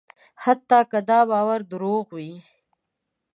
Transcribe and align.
حتی 0.43 0.79
که 0.91 0.99
دا 1.09 1.19
باور 1.29 1.61
دروغ 1.71 2.05
وي. 2.15 2.31